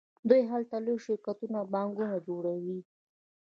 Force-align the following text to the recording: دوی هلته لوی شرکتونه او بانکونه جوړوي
دوی 0.29 0.41
هلته 0.51 0.75
لوی 0.85 0.97
شرکتونه 1.05 1.55
او 1.61 1.67
بانکونه 1.73 2.15
جوړوي 2.27 2.79